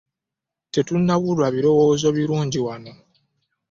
[0.73, 2.93] Tetunnabulwa birowoozo birungi wano.